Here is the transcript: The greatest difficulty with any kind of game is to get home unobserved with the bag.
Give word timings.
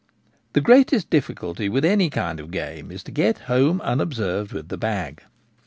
The 0.53 0.61
greatest 0.61 1.11
difficulty 1.11 1.69
with 1.69 1.85
any 1.85 2.09
kind 2.09 2.39
of 2.39 2.49
game 2.49 2.89
is 2.89 3.03
to 3.03 3.11
get 3.11 3.37
home 3.45 3.79
unobserved 3.81 4.51
with 4.51 4.69
the 4.69 4.75
bag. 4.77 5.21